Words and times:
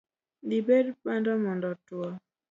Dhibet 0.49 0.87
bando 1.03 1.31
mondo 1.43 1.65
otwo. 1.73 2.07